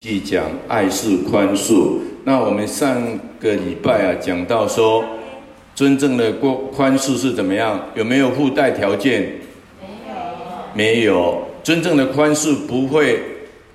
[0.00, 1.98] 既讲爱是宽恕。
[2.22, 3.02] 那我们上
[3.40, 5.04] 个礼拜啊讲到说，
[5.74, 7.88] 真正的宽宽恕是怎么样？
[7.96, 9.40] 有没有附带条件？
[9.80, 10.14] 没有。
[10.72, 11.48] 没有。
[11.64, 13.20] 真正的宽恕不会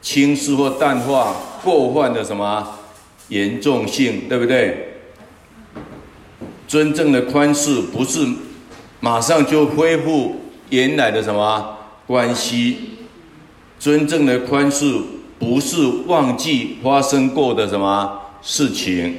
[0.02, 2.80] 轻视或淡化过犯的什么
[3.28, 4.94] 严重性，对不对？
[6.70, 8.26] 真正的宽恕不是
[9.02, 10.38] 马上就恢复
[10.70, 11.78] 原来的什么
[12.08, 12.78] 关系？
[13.78, 15.02] 真正的宽恕。
[15.44, 19.14] 不是忘记发生过的什么事情。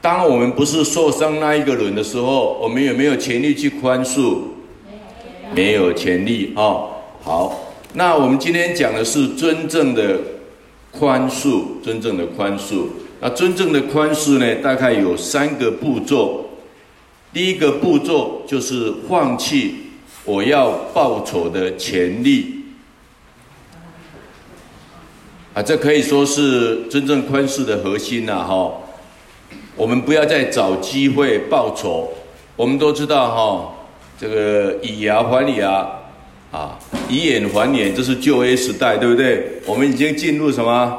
[0.00, 4.38] 当我们不是受伤那一个人的时候，我们有没有权利去宽恕？
[5.54, 6.88] 没有权利哦。
[7.22, 7.60] 好，
[7.94, 10.18] 那我们今天讲的是真正的
[10.90, 12.86] 宽恕，真正的宽恕。
[13.20, 16.48] 那真正的宽恕呢，大概有三个步骤。
[17.32, 19.74] 第一个步骤就是放弃
[20.24, 22.59] 我要报仇的权利。
[25.52, 28.72] 啊，这可以说是真正宽恕的核心呐，哈！
[29.74, 32.08] 我们不要再找机会报仇。
[32.54, 33.74] 我们都知道，哈，
[34.16, 35.88] 这个以牙还牙，
[36.52, 39.60] 啊，以眼还眼，这是旧 A 时代，对不对？
[39.66, 40.96] 我们已经进入什么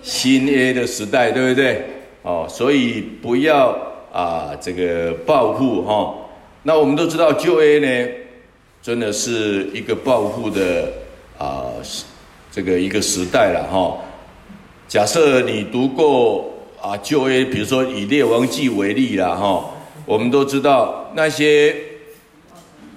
[0.00, 1.84] 新 A 的时代，对不对？
[2.22, 3.76] 哦，所以不要
[4.12, 6.14] 啊，这个报复，哈。
[6.62, 8.12] 那我们都知道，旧 A 呢，
[8.80, 10.92] 真的是一个报复的
[11.36, 11.64] 啊。
[12.52, 13.96] 这个一个时代了哈，
[14.88, 19.64] 假设你读过啊旧约，比如说以列王记为例了哈，
[20.04, 21.74] 我们都知道那些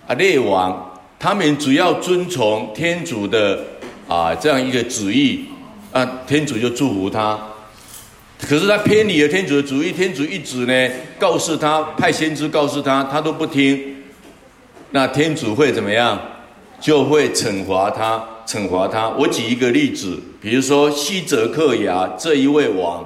[0.08, 3.64] 啊列王，他们主要遵从天主的
[4.08, 5.46] 啊这样一个旨意，
[5.92, 7.40] 啊天主就祝福他，
[8.50, 13.98] 可是他偏离了天主的旨意，天主一直呢告诉他，派先知告诉他，他都不听，
[14.90, 16.20] 那天主会怎么样？
[16.82, 18.22] 就会惩罚他。
[18.46, 19.10] 惩罚他。
[19.10, 23.04] 我举一个例子，比如说西泽克雅这一位王，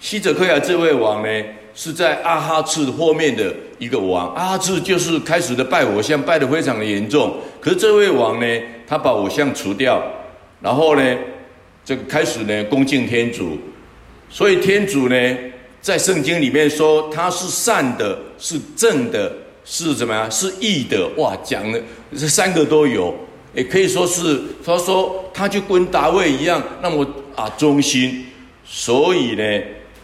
[0.00, 1.44] 西泽克雅这位王呢，
[1.74, 4.32] 是在阿哈次后面的一个王。
[4.34, 7.36] 阿哈次就是开始的拜偶像，拜得非常的严重。
[7.60, 10.02] 可是这位王呢，他把偶像除掉，
[10.60, 11.16] 然后呢，
[11.84, 13.58] 这个开始呢恭敬天主。
[14.30, 15.36] 所以天主呢，
[15.80, 19.32] 在圣经里面说他是善的，是正的，
[19.64, 20.30] 是怎么样？
[20.30, 21.08] 是义的。
[21.16, 21.80] 哇，讲的
[22.16, 23.14] 这三个都有。
[23.58, 27.04] 也可以说是，他说他就跟大卫一样，那么
[27.34, 28.24] 啊忠心，
[28.64, 29.42] 所以呢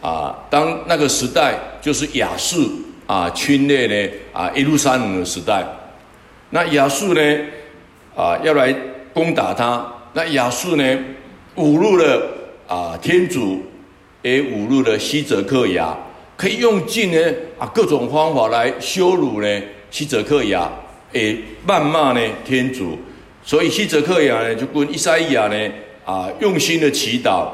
[0.02, 2.68] 啊，当那个时代就是亚述
[3.06, 5.64] 啊侵略呢啊耶路撒冷的时代，
[6.50, 7.20] 那亚述呢
[8.16, 8.74] 啊要来
[9.12, 10.84] 攻打他，那亚述呢
[11.54, 12.26] 侮辱了
[12.66, 13.62] 啊天主，
[14.22, 15.96] 也侮辱了西泽克雅，
[16.36, 19.62] 可以用尽呢啊各种方法来羞辱呢
[19.92, 20.68] 西泽克雅，
[21.12, 22.98] 也谩骂呢天主。
[23.44, 25.70] 所以希泽克雅呢，就跟以赛亚呢，
[26.04, 27.48] 啊，用心的祈祷。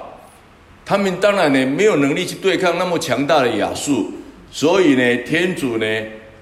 [0.85, 4.13] 他们当然呢，没有能力去对抗那么强大的亚述，
[4.53, 5.87] 所以呢，天主呢，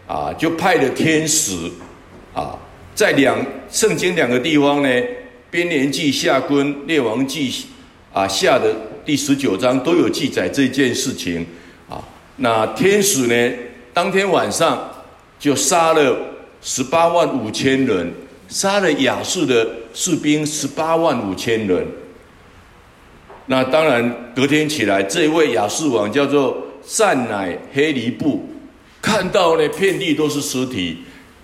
[0.07, 1.55] 啊，就派了天使，
[2.35, 2.59] 啊，
[2.95, 3.39] 在两
[3.71, 5.03] 圣经两个地方呢，
[5.51, 7.51] 编年记下跟列王记，
[8.13, 8.75] 啊，下的
[9.07, 11.47] 第十九章都有记载这件事情，
[11.89, 12.05] 啊，
[12.37, 13.57] 那天使呢，
[13.95, 14.91] 当天晚上
[15.39, 16.17] 就杀了
[16.61, 18.13] 十八万五千人。
[18.49, 21.87] 杀了亚述的士兵十八万五千人。
[23.47, 28.49] 那当然，隔天起来，这一位亚述王叫做善乃黑尼布，
[29.01, 30.99] 看到呢遍地都是尸体，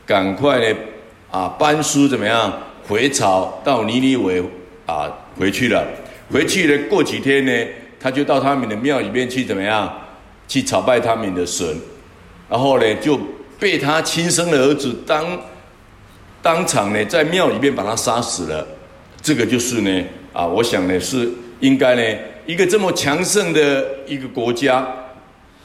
[0.06, 0.78] 赶快呢
[1.30, 2.52] 啊班师怎么样
[2.88, 4.42] 回朝到尼尼微
[4.86, 5.86] 啊回去了。
[6.32, 7.66] 回去了过几天呢，
[8.00, 9.90] 他就到他们的庙里面去怎么样
[10.48, 11.66] 去朝拜他们的神，
[12.48, 13.18] 然后呢就
[13.58, 15.26] 被他亲生的儿子当。
[16.44, 18.66] 当场呢，在庙里面把他杀死了，
[19.22, 21.26] 这个就是呢，啊，我想呢是
[21.60, 24.86] 应该呢，一个这么强盛的一个国家，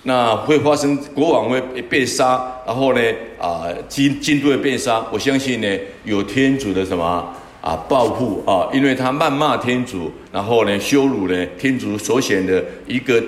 [0.04, 3.02] 那会发生国王会被杀，然后呢，
[3.38, 5.68] 啊，军军队被杀，我相信呢，
[6.06, 13.22] 有天主的什么啊报复啊，因为他谩骂天主，然后呢羞辱呢天主所选的一个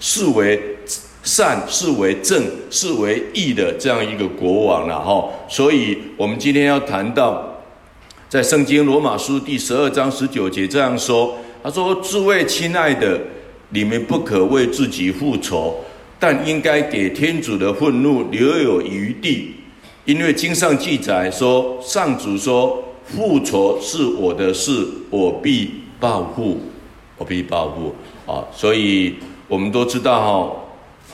[0.00, 0.58] 视为。
[1.24, 7.42] 善视为正，视为义的这样一个国王了哈，所以我们今天要谈到，
[8.28, 13.18] 在圣经罗马书第十二章十九节这样说，他说：“诸位亲爱的，
[13.70, 15.76] 你们不可为自己复仇，
[16.20, 19.54] 但应该给天主的愤怒留有余地，
[20.04, 26.60] 因为经上记载说，上主说，复仇是我的事，我必报复，
[27.16, 27.94] 我必报复
[28.30, 28.44] 啊！
[28.52, 29.14] 所以
[29.48, 30.56] 我们都知道哈。”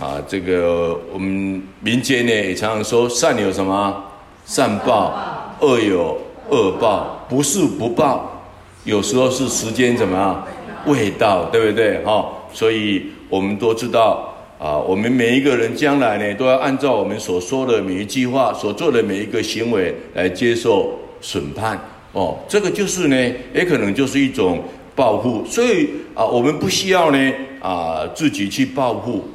[0.01, 4.03] 啊，这个我们民间呢也常常说，善有什么
[4.47, 5.13] 善报，
[5.61, 6.17] 恶有
[6.49, 8.43] 恶报，不是不报，
[8.85, 10.43] 有时候是时间怎么样
[10.87, 12.03] 未到，对不对？
[12.03, 21.79] 哈、哦，所以我们都知道啊，我们每一个人将来呢，都要按照我们所说的每一句话、所做的每一个行为来接受审判。
[22.13, 23.17] 哦，这个就是呢，
[23.53, 24.65] 也可能就是一种
[24.97, 25.45] 报复。
[25.45, 29.29] 所以啊，我们不需要呢啊自己去报复。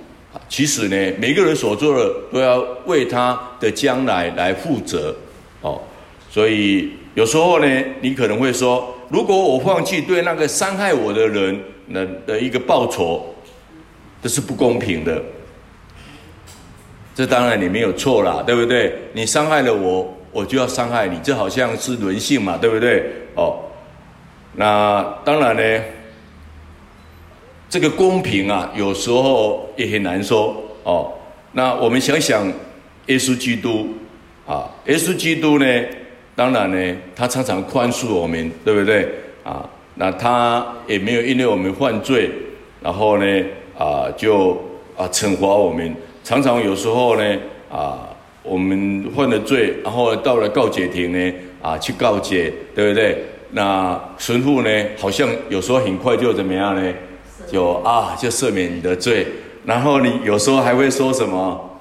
[0.55, 5.13] 其实呢，每个人所做的都要为他的将来来负责。
[5.59, 5.81] 哦，
[6.29, 8.95] 所以有时候呢，你可能会说。
[9.09, 11.59] 如果我放弃对那个伤害我的人
[11.93, 13.35] 的的一个报酬，
[14.23, 15.21] 这是不公平的。
[17.13, 18.95] 这当然你没有错啦，对不对？
[19.11, 23.03] 你伤害了我，我就要伤害你，这好像是人性嘛，对不对？
[23.35, 23.59] 哦，
[24.53, 25.83] 那当然呢，
[27.75, 31.11] 这个公平啊，有时候也很难说哦。
[31.51, 32.47] 那我们想想，
[33.07, 33.89] 耶稣基督
[34.47, 35.65] 啊，耶稣基督呢？
[36.37, 39.09] 当然呢，他常常宽恕我们，对不对
[39.43, 39.69] 啊？
[39.95, 42.31] 那他也没有因为我们犯罪，
[42.81, 43.25] 然后呢
[43.77, 44.51] 啊就
[44.95, 45.93] 啊惩罚我们。
[46.23, 47.37] 常常有时候呢
[47.69, 48.07] 啊，
[48.41, 53.17] 我们犯了罪，然后到了告解亭呢啊去告解，对不对？
[53.51, 56.93] 那神父呢，好像有时候很快就怎么样呢？
[57.51, 59.27] 就啊就赦免你的罪，
[59.65, 61.79] 然后你有时候还会说什么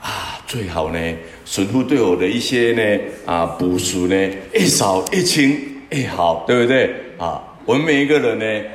[0.00, 0.38] 啊？
[0.46, 0.98] 最好呢。
[1.44, 4.14] 神父对我的一些呢啊补赎呢，
[4.52, 5.58] 越少越轻
[5.90, 7.42] 越好，对不对啊？
[7.66, 8.68] 我们每一个人呢，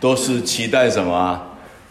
[0.00, 1.40] 都是期待什么？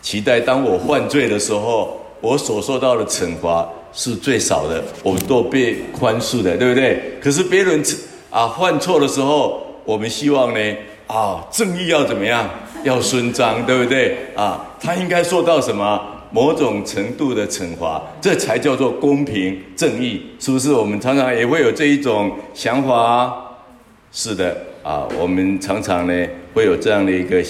[0.01, 7.17] 期待当我犯罪的时候，我所受到的惩罚是最少的，我们都被宽恕的，对不对？
[7.21, 7.81] 可是别人
[8.29, 10.75] 啊犯错的时候，我们希望呢
[11.07, 12.49] 啊正义要怎么样？
[12.85, 14.65] 要伸张，对不对啊？
[14.79, 16.01] 他应该受到什么？
[16.31, 20.71] 某种程度的惩罚，这才叫做公平正义，是不是？
[20.71, 23.33] 我们常常也会有这一种想法。
[24.11, 27.41] 是的，啊，我们常常呢会有这样的一个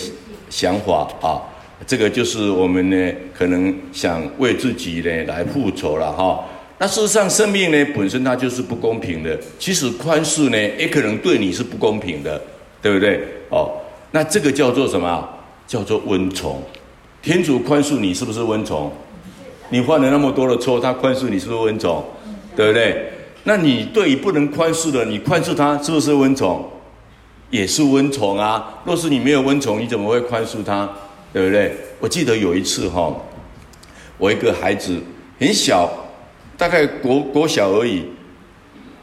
[0.49, 1.41] 想法啊。
[1.87, 6.43] 这个就是我们呢可能想为自己呢来复仇了哈。
[6.77, 9.39] 那事实上，生命呢本身它就是不公平的。
[9.57, 12.39] 其实宽恕呢也可能对你是不公平的，
[12.81, 13.19] 对不对？
[13.49, 13.71] 哦，
[14.15, 15.27] 那这个叫做什么？
[15.67, 16.63] 叫做温从。
[17.21, 18.89] 天主宽恕你是不是温从？
[19.67, 22.01] 你犯了那么多的错，他宽恕你是不是温从？
[22.55, 23.11] 对不对？
[23.43, 26.65] 那你对于不能宽恕的，你宽恕他是不是温从？
[27.49, 28.79] 也是温从啊。
[28.85, 30.89] 若是你没有温从，你怎么会宽恕他？
[31.33, 31.75] 对不对？
[31.99, 33.13] 我记得有一次哈，
[34.17, 34.97] 我一个孩子
[35.37, 35.91] 很小，
[36.57, 38.05] 大概国国小而已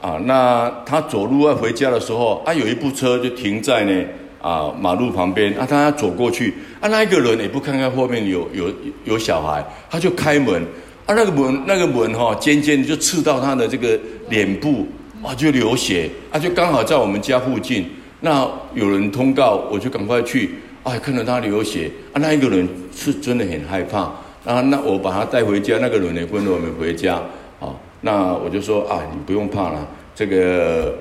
[0.00, 0.18] 啊。
[0.24, 4.04] 那他走路要回家的时候，啊，有一部车就停在呢。
[4.42, 8.68] 啊，马路旁边啊，他走过去啊，那一个人也不看看后面有有
[9.04, 10.60] 有小孩，他就开门
[11.06, 13.96] 啊，那个门那个门哈、尖尖的就刺到他的这个
[14.28, 14.84] 脸部
[15.22, 18.44] 啊，就流血啊，就刚好在我们家附近，那
[18.74, 20.50] 有人通告，我就赶快去，
[20.82, 24.00] 啊，看到他流血啊，那一个人是真的很害怕
[24.44, 27.14] 啊，那我把他带回家，那个人也跟着我们回家
[27.60, 30.92] 啊，那我就说啊，你不用怕了，这个。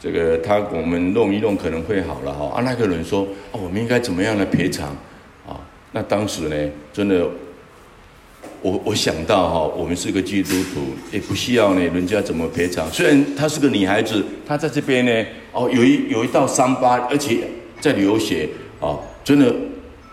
[0.00, 4.88] 这个他我们弄一弄可能会好了哈啊，那个人说哦，我们应该怎么样来赔偿
[5.46, 5.58] 啊？
[5.92, 6.56] 那当时呢，
[6.92, 7.26] 真的，
[8.62, 10.80] 我我想到哈，我们是个基督徒，
[11.10, 12.88] 也不需要呢人家怎么赔偿。
[12.92, 17.40] 虽然她是个女孩子，她在这边呢，哦，有一有一道伤疤，而且
[17.80, 18.48] 在流血
[18.80, 19.52] 啊，真的，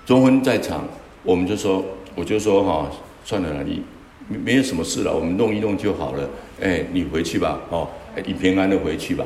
[0.05, 0.83] 中婚在场，
[1.21, 2.89] 我们就说，我就说哈，
[3.23, 3.83] 算了，你
[4.27, 6.27] 没有什么事了，我们弄一弄就好了。
[6.59, 7.87] 哎，你回去吧，哦，
[8.25, 9.23] 你平安的回去吧。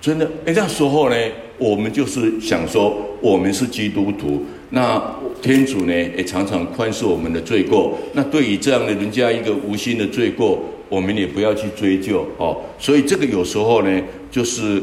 [0.00, 1.16] 真的，哎，那时候呢，
[1.58, 5.02] 我们就是想说，我们是基督徒，那
[5.42, 7.98] 天主呢也常常宽恕我们的罪过。
[8.12, 12.56] 那对于这样的人家一个无心的罪过，我们也不要去追究哦。
[12.78, 14.00] 所以这个有时候呢，
[14.30, 14.80] 就是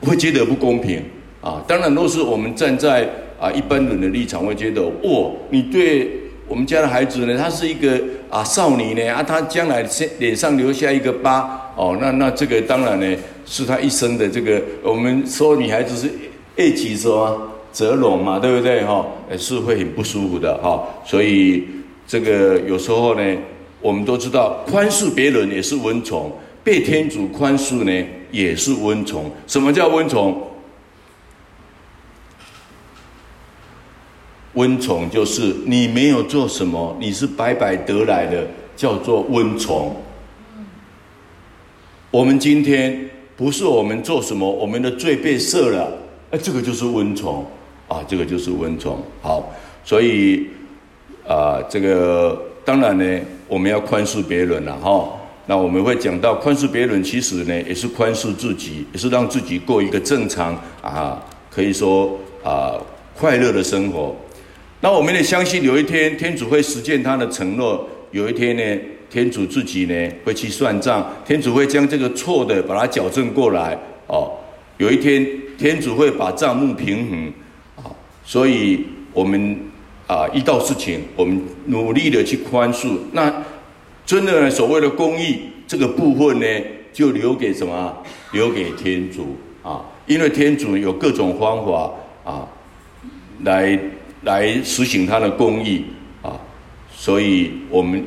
[0.00, 1.00] 会觉得不公平
[1.40, 1.62] 啊。
[1.68, 3.08] 当然，若是我们站在
[3.38, 6.10] 啊一般人的立场，会觉得，哦，你对
[6.48, 7.96] 我们家的孩子呢，他是一个
[8.28, 13.16] 啊少女呢，啊，他将来脸上留下一个疤，哦，那那这个当然呢。
[13.48, 16.12] 是他一生的这个，我们说女孩子是
[16.56, 19.06] 爱己说责容嘛，对不对哈？
[19.38, 20.84] 是会很不舒服的哈。
[21.04, 21.64] 所以
[22.08, 23.36] 这个有时候呢，
[23.80, 26.32] 我们都知道宽恕别人也是温宠，
[26.64, 29.30] 被天主宽恕呢也是温宠。
[29.46, 30.42] 什么叫温宠？
[34.54, 39.94] 温宠就是你没有做什么，你是白白得来的，叫做温从。
[42.10, 43.08] 我们今天。
[43.36, 45.92] 不是我们做什么，我们的罪被赦了，
[46.30, 47.44] 哎，这个就是温从
[47.86, 48.98] 啊，这个就是温从。
[49.20, 49.52] 好，
[49.84, 50.46] 所以
[51.28, 55.12] 啊，这个当然呢，我们要宽恕别人了哈。
[55.48, 62.74] 那我们会讲到宽恕别人，其实呢，也是宽恕自己，也是让自己过一个正常啊，可以说啊，
[63.14, 64.16] 快乐的生活。
[64.80, 68.82] 那我们也相信有一天天主会实践他的承诺，有一天呢，
[69.16, 69.94] 天主自己呢
[70.26, 73.74] 会去算账，天主会将这个错的把它矫正过来
[74.08, 74.30] 哦。
[74.76, 77.32] 有一天天主会把账目平衡
[77.76, 77.88] 啊，
[78.26, 79.58] 所以我们
[80.06, 82.98] 啊遇到事情，我们努力的去宽恕。
[83.12, 83.42] 那
[84.04, 86.46] 真的，所谓的公义这个部分呢，
[86.92, 87.96] 就留给什么？
[88.32, 91.90] 留给天主啊，因为天主有各种方法
[92.22, 92.46] 啊，
[93.44, 93.80] 来。
[94.22, 95.84] 来实行他的公义
[96.20, 96.32] 啊，
[96.90, 98.02] 所以我们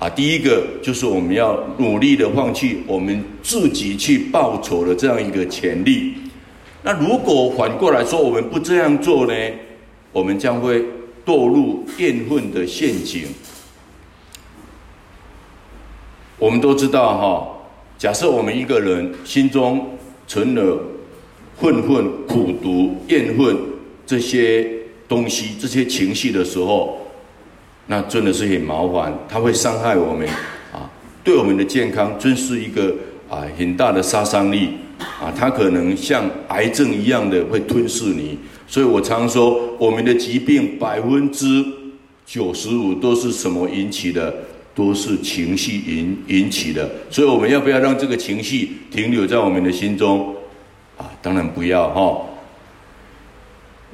[0.00, 6.14] 啊，第一个就是我们要努力的放弃我们自己去报仇的这样一个权利。
[6.82, 9.34] 那如果反过来说，我们不这样做呢，
[10.10, 10.82] 我们将会
[11.24, 13.24] 堕入怨恨的陷阱。
[16.38, 17.46] 我们都知道哈，
[17.98, 20.82] 假设我们一个人心中存了
[21.58, 23.54] 愤愤、苦毒、怨恨
[24.06, 24.66] 这些。
[25.10, 26.99] 东西这些情绪的时候，
[27.90, 30.24] 那真的是很麻烦，它会伤害我们
[30.72, 30.88] 啊，
[31.24, 32.94] 对我们的健康真是一个
[33.28, 34.68] 啊很大的杀伤力
[35.20, 38.38] 啊，它可能像癌症一样的会吞噬你。
[38.68, 41.64] 所以我常说，我们的疾病百分之
[42.24, 44.32] 九十五都是什么引起的？
[44.72, 46.88] 都是情绪引引起的。
[47.10, 50.32] 所以我们要不要让这个情绪停留在我们的心中？
[50.96, 52.24] 啊，当然不要哈。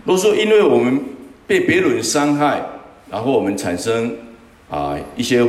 [0.05, 1.00] 如果说因为我们
[1.47, 2.62] 被别人伤害，
[3.11, 4.15] 然后我们产生
[4.69, 5.45] 啊一些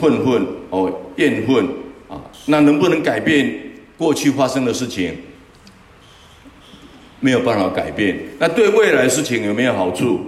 [0.00, 1.64] 混混哦怨愤
[2.08, 3.54] 啊，那能不能改变
[3.96, 5.16] 过去发生的事情？
[7.20, 8.18] 没有办法改变。
[8.38, 10.20] 那对未来事情有没有好处？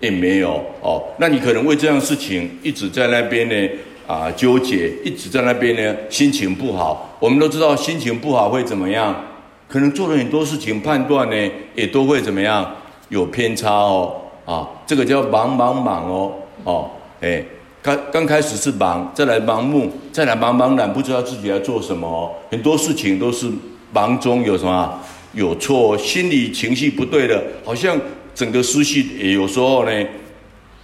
[0.00, 1.02] 也没有哦。
[1.18, 3.70] 那你可能为这样事情一直在那边呢
[4.06, 7.16] 啊纠结，一直在那边呢心情不好。
[7.18, 9.24] 我们都知道心情不好会怎么样？
[9.68, 12.76] 可能做了很多事情，判断呢也都会怎么样，
[13.08, 14.14] 有偏差哦，
[14.48, 16.32] 啊，这个叫忙忙忙哦，
[16.64, 16.90] 哦，
[17.20, 17.44] 哎，
[17.82, 23.46] 刚刚开始是忙，再来盲目，再来茫茫然，不知道自己要做什么，很多事情都是
[23.92, 24.98] 忙中有什么
[25.34, 27.94] 有错，心理情绪不对的，好像
[28.34, 29.92] 整个思绪也有时候呢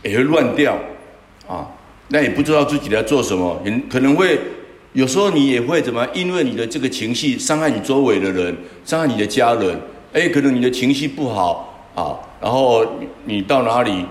[0.02, 0.76] 也会乱掉，
[1.48, 1.66] 啊，
[2.08, 4.38] 那也不知道自己在做什么，很可能会。
[4.92, 6.06] 有时候你也会怎么？
[6.14, 9.76] 因为你的这个情绪伤害你周围的人，伤害你的家人。
[10.12, 12.14] 哎，可能你的情绪不好啊，
[12.44, 12.84] 然后
[13.24, 14.04] 你到哪里，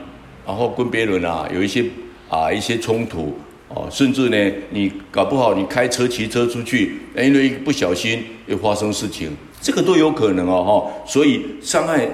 [0.44, 1.86] 然后跟别人啊有一些
[2.30, 3.38] 啊一些冲突
[3.68, 9.30] 哦，甚至呢你搞不好你开车骑车出去，因为一不小心又发生事情，
[9.62, 11.06] 这个都有可能哦哈。
[11.06, 12.08] 所以伤害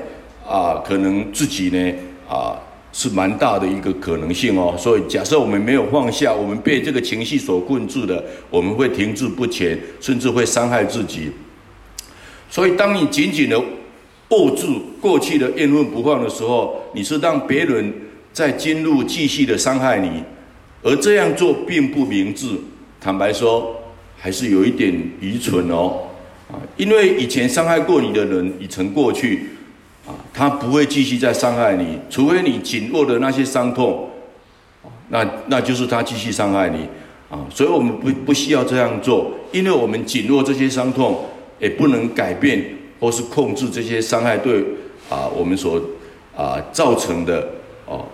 [0.45, 1.93] 啊，可能自己呢
[2.27, 2.59] 啊。
[2.91, 11.29] 是蛮大的一个可能性哦，所以假设我们没有放下，我们被这个情绪所困住的，我们会停滞不前，甚至会伤害自己。
[12.49, 13.63] 所以，当你紧紧的
[14.29, 17.93] 握住过去的怨恨不放的时候，你是让别人
[18.31, 20.23] 在进入继续的伤害你，
[20.83, 22.47] 而这样做并不明智。
[23.01, 23.75] 坦白说，
[24.17, 25.99] 还是有一点愚蠢哦，
[26.51, 29.49] 啊，因为以前伤害过你的人已成过去。
[30.07, 34.09] 啊他不会继续再伤害你，除非你紧握的那些伤痛，
[35.09, 36.87] 那那就是他继续伤害你
[37.29, 37.45] 啊！
[37.53, 41.25] 所以我们不不需要这样做，因为我们紧握这些伤痛，
[41.59, 42.63] 也不能改变
[42.99, 44.63] 或是控制这些伤害对
[45.09, 45.81] 啊我们所
[46.35, 47.47] 啊造成的
[47.85, 48.05] 哦，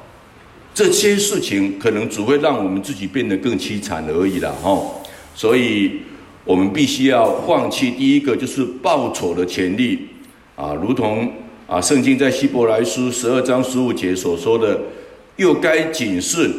[0.73, 4.91] 这些事情可能只会让我们自己变得更凄惨而已啦哦，
[5.33, 6.01] 所以
[6.43, 10.07] 我们必须要放弃第一个就是报仇的权利
[10.55, 11.31] 啊，如同。
[11.67, 14.79] 啊，圣经在希伯来书十二章十五节所说的，
[15.37, 16.53] 又该谨慎，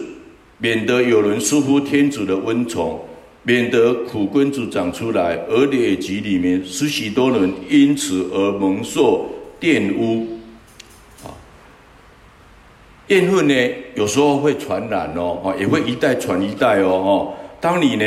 [0.59, 3.01] 免得有人疏忽天主的恩宠，
[3.47, 9.27] 免得苦根子长出来，而劣迹里面使许多人因此而蒙受
[9.61, 10.27] 玷污。
[11.25, 11.31] 啊，
[13.07, 13.55] 怨恨呢，
[13.95, 18.05] 有时候会传染哦，啊，也会一代传一代哦，哦，当你呢，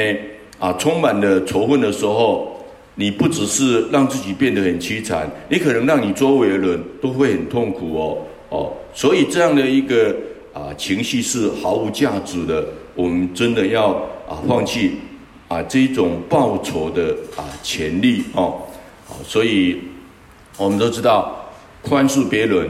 [0.60, 2.55] 啊，充满了仇恨的时候。
[2.96, 8.17] 你不只是让自己变得很凄惨，你可能让你周围的人都会很痛苦哦
[8.50, 10.13] 哦，所以这样的一个
[10.51, 12.62] 啊情绪是毫无价值的。
[12.96, 13.91] 我们真的要
[14.27, 14.96] 啊放弃
[15.50, 18.62] 啊这种报仇的啊潜力哦。
[19.25, 19.82] 所以
[20.58, 21.51] 我们都知道
[21.82, 22.70] 宽恕别人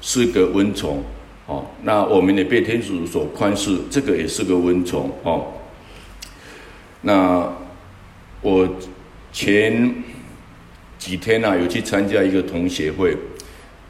[0.00, 1.04] 是个温宠
[1.46, 5.46] 哦，那我们也被天主所宽恕，这个也是个温宠哦。
[7.02, 7.48] 那
[8.40, 8.68] 我。
[9.34, 9.92] 前
[10.96, 13.16] 几天呢、有去参加一个同协会。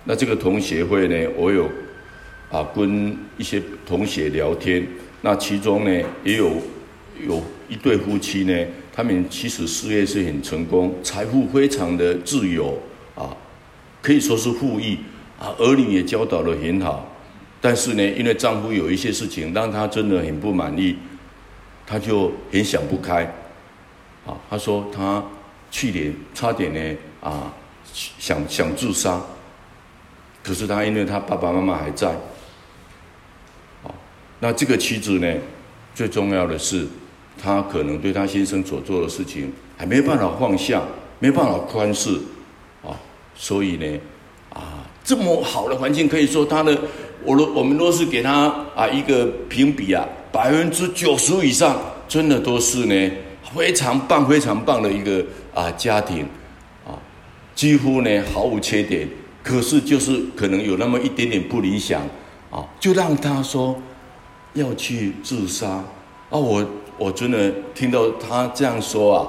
[0.04, 1.68] 那这个同协会呢，我有
[2.50, 4.88] 啊跟一些同学聊天。
[5.20, 5.90] 那其中呢，
[6.24, 6.56] 也有
[7.28, 12.78] 有一对夫妻呢，他们其实事业是很成功，财富非常的自由
[13.14, 13.36] 啊，
[14.02, 14.98] 可以说是富裕
[15.38, 17.10] 啊，儿女也教导的很好，
[17.60, 20.96] 但是呢，因为丈夫有一些事情让她真的很不满意，
[21.86, 23.24] 她就很想不开。
[24.26, 25.22] 啊，她说她
[25.70, 27.52] 去年差点呢啊，
[27.92, 29.20] 想想自杀，
[30.42, 32.08] 可是她因为她爸爸妈妈还在
[33.82, 33.92] 啊。
[34.40, 35.34] 那这个妻子呢，
[35.94, 36.86] 最重要的是，
[37.44, 40.82] 他可能对他先生所做的事情还没办法放下，
[41.18, 42.16] 没办法宽恕，
[42.82, 42.96] 啊，
[43.34, 44.00] 所以呢，
[44.48, 46.74] 啊，这么好的环境，可以说他的，
[47.22, 53.12] 我我们若是给他啊一个评比啊，百分之九十以上，真的都是呢
[53.54, 55.22] 非常棒、非常棒的一个
[55.52, 56.26] 啊家庭，
[56.86, 56.96] 啊，
[57.54, 59.06] 几乎呢毫无缺点，
[59.42, 62.00] 可是就是可能有那么一点点不理想，
[62.50, 63.78] 啊，就让他说。
[64.54, 65.84] 要去自杀啊！
[66.30, 66.64] 我
[66.98, 69.26] 我真的听到他这样说啊，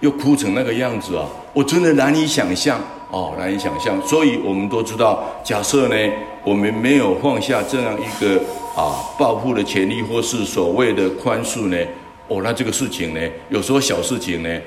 [0.00, 4.00] 又哭成那个样子啊，我真的难以想象哦，难以想象。
[4.06, 5.96] 所以我们都知道，假设呢，
[6.44, 8.40] 我们没有放下这样一个
[8.76, 11.76] 啊报复的权利，或是所谓的宽恕呢，
[12.28, 14.60] 哦，那这个事情呢，有时候小事情呢，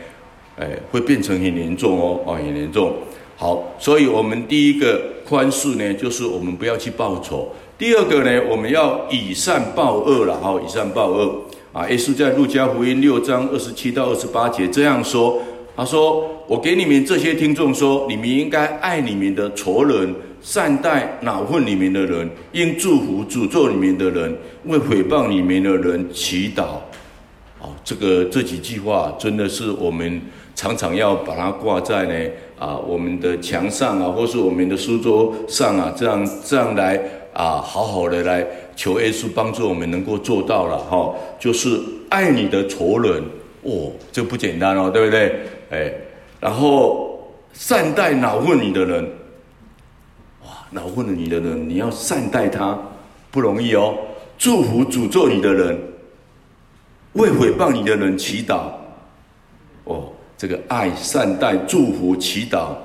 [0.58, 2.94] 哎，会变成很严重哦，哦，很严重。
[3.36, 7.50] 好，所以我们第一个宽恕呢，就是我们不要去报仇。
[7.78, 11.44] 第二个呢，我们要以善报恶了，好，以善报恶
[11.74, 11.88] 啊。
[11.90, 15.40] 耶稣在路加福音六章二十七到二十八节这样说
[15.76, 26.64] ：“他说，我给你们这些听众说，你们应该爱你们的仇人，善待恼恨你们的人，应祝福诅咒你们的人，为诽谤你们的人祈祷。”
[27.62, 30.22] 啊，这个这几句话真的是我们
[30.54, 32.14] 常常要把它挂在呢
[32.60, 37.00] 啊我们的墙上啊，或是我们的书桌上啊，这样这样来。
[37.34, 38.44] 啊，好好的来
[38.78, 43.24] 求耶稣帮助我们能够做到了哈，就是爱你的仇人
[43.64, 45.42] 哦，这不简单哦，对不对？
[45.72, 45.92] 哎，
[46.40, 49.04] 然后善待恼恨你的人，
[50.44, 52.80] 哇，恼恨你的人，你要善待他，
[53.32, 53.98] 不容易哦。
[54.38, 55.76] 祝福诅咒你的人，
[57.14, 58.70] 为诽谤你的人祈祷，
[59.86, 62.76] 哦，这个爱、善待、祝福、祈祷，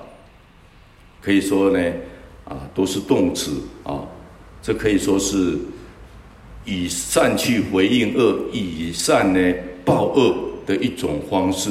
[1.21, 1.93] 可以说呢，
[2.47, 4.01] 啊，都是动词啊。
[4.65, 5.59] 这可以说是
[6.65, 10.35] 以善去回应恶，以善呢报恶
[10.67, 11.71] 的一种方式。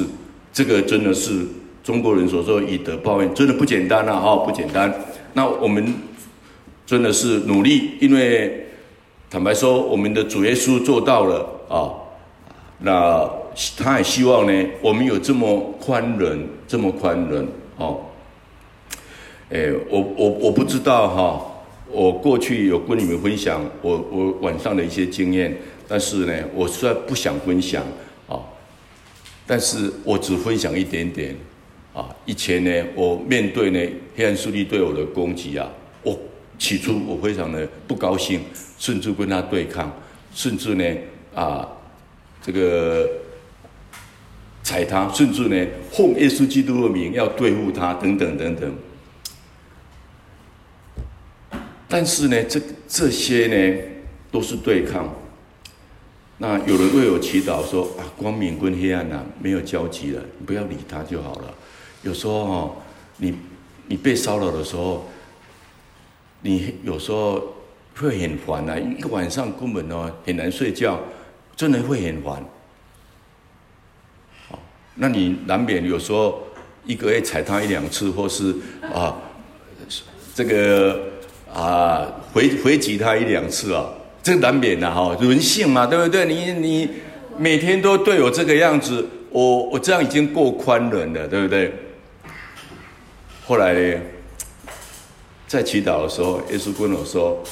[0.52, 1.46] 这个真的是
[1.82, 4.20] 中国人所说以德报怨，真的不简单啊！
[4.20, 4.92] 哈，不简单。
[5.32, 5.94] 那我们
[6.84, 8.66] 真的是努力，因为
[9.30, 11.90] 坦白说，我们的主耶稣做到了啊。
[12.80, 13.28] 那
[13.78, 18.00] 他也希望呢，我们有这么宽仁，这么宽仁哦。
[19.48, 21.51] 诶，我我我不知道哈。
[21.92, 25.54] 我过去有跟你们分享我我晚上的一些经验，
[25.86, 27.84] 但是呢，我虽然不想分享
[28.26, 28.40] 啊，
[29.46, 31.36] 但是我只分享一点点
[31.92, 32.08] 啊。
[32.24, 33.78] 以前呢，我面对呢
[34.16, 35.70] 黑暗势力对我的攻击啊，
[36.02, 36.18] 我
[36.58, 38.40] 起初我非常的不高兴，
[38.78, 39.94] 甚至跟他对抗，
[40.34, 40.84] 甚至呢
[41.34, 41.68] 啊
[42.40, 43.08] 这个
[44.62, 48.74] 踩他，甚至呢奉耶稣基督的名要对付他，等等等等。
[51.92, 53.82] 但是呢，这这些呢
[54.30, 55.14] 都是对抗。
[56.38, 61.54] 那有人为我祈祷说啊，光明跟黑暗啊没有交集了，你不要理他就好了。
[62.02, 62.76] 有时候哦，
[63.18, 63.36] 你
[63.88, 65.06] 你被骚扰的时候，
[66.40, 67.54] 你有时候
[67.94, 70.98] 会很烦啊，一个晚上根本哦很难睡觉，
[71.54, 72.42] 真的会很烦。
[74.48, 74.58] 好，
[74.94, 76.42] 那你难免有时候
[76.86, 78.56] 一个月踩他一两次，或是
[78.94, 79.20] 啊
[80.34, 81.11] 这个。
[81.54, 83.86] 啊，回回击他一两次啊，
[84.22, 86.24] 这难免的哈，人性嘛，对不对？
[86.24, 86.88] 你你
[87.36, 91.72] 每天都对我这个样子，我我这样已经够宽容了，对不对？
[93.44, 94.00] 后来呢，
[95.46, 97.42] 在祈祷的时候，耶稣跟我说：“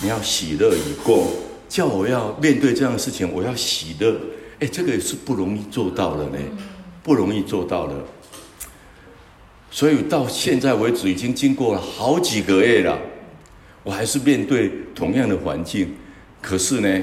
[0.00, 1.26] 你要喜乐以过，
[1.68, 4.14] 叫我要面对这样的事情，我要喜乐。”
[4.60, 6.38] 哎，这个也是不容易做到的呢，
[7.02, 7.94] 不容易做到的。
[9.70, 12.98] 所以到现在为止，已经经过了好几个月了。
[13.82, 15.94] 我还是面对同样的环境，
[16.42, 17.02] 可是呢，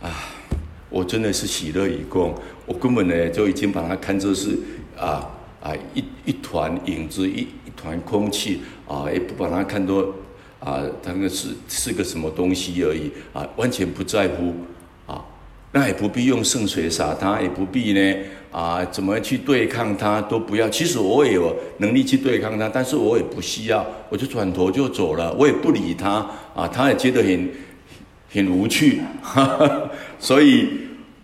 [0.00, 0.30] 啊，
[0.88, 2.34] 我真的是喜乐以共，
[2.66, 4.56] 我根本呢就已经把它看作是
[4.96, 5.28] 啊
[5.60, 10.14] 啊一一团影子，一一团空气啊，也不把它看作
[10.60, 14.54] 啊，它那是是个什么东西而已啊，完全不在乎
[15.06, 15.24] 啊，
[15.72, 18.16] 那也不必用圣水洒它，也不必呢。
[18.54, 20.68] 啊，怎么去对抗他都不要。
[20.68, 26.24] 其实我也有能力去对抗他，但是我也不需要，我就转头就走了，我也不理他。
[26.54, 27.50] 啊，他也觉得很
[28.32, 29.00] 很无趣。
[29.20, 29.90] 哈哈，
[30.20, 30.68] 所以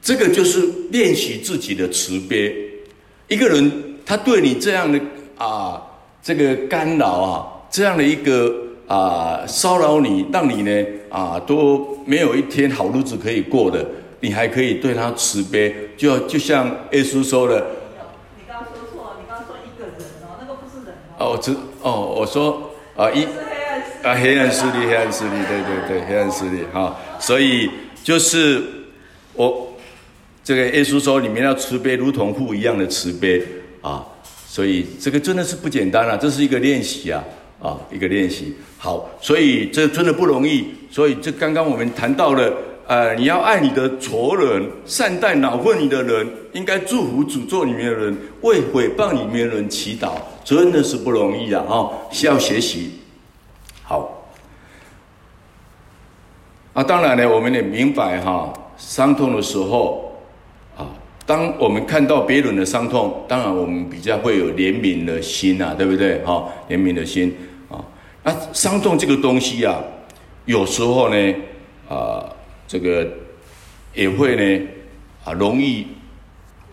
[0.03, 2.53] 这个就是练习自己的慈悲。
[3.29, 3.71] 一个人
[4.05, 5.01] 他对你这样的
[5.39, 5.81] 啊，
[6.21, 8.53] 这个干扰啊，这样的一个
[8.89, 13.87] 啊骚扰你，让你呢啊都没有一天好日子可以过的，
[14.21, 17.67] 你还可以对他慈悲，就就像耶稣说的。
[18.37, 21.35] 你刚刚说错，你刚刚说一个人哦，那个不是人哦。
[21.35, 21.53] 哦，这
[21.83, 23.25] 哦，我说啊一
[24.03, 27.71] 啊黑暗势力，黑暗势力，对对对，黑暗势力哈、哦，所以
[28.05, 28.63] 就是
[29.35, 29.67] 我。
[30.43, 33.41] 这个耶稣说：“你们要慈悲，如同父一样的慈悲
[33.83, 34.05] 啊！”
[34.49, 37.23] 所以这个真的是不简单啊，这是一个练习啊
[37.61, 38.57] 啊，一个练习。
[38.79, 40.65] 好，所以这真的不容易。
[40.91, 42.53] 所以这刚刚我们谈到了，
[42.91, 51.65] 呃，你要爱你的仇人，善待恼恨你的人，应该祝福诅咒里面的人，为毁谤里面的人祈祷，真的是不容易啊！
[51.69, 52.99] 啊，需要学习。
[53.85, 54.27] 好，
[56.73, 60.13] 啊，当然呢，我们也明白哈，伤痛的时候
[60.77, 60.91] 啊。
[61.25, 66.19] 当我们看到别人的伤痛，当然我们比较会有怜悯的心呐、啊，对不对？
[66.25, 67.37] 哈，怜悯的心
[67.69, 67.79] 啊。
[68.25, 69.79] 那伤痛这个东西啊，
[70.45, 71.35] 有时候呢，
[71.89, 72.27] 啊，
[72.71, 73.05] 这个
[73.93, 74.67] 也会呢，
[75.25, 75.85] 啊，容易